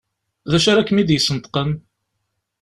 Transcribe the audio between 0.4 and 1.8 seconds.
D acu ara kem-id-yesneṭqen?